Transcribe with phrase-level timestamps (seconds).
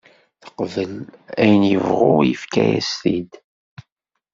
[0.41, 0.93] Teqbel
[1.41, 3.31] ayen yebɣu yefka-as-t-id.